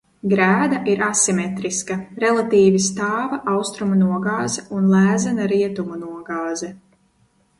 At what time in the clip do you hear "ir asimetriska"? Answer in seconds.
0.91-1.97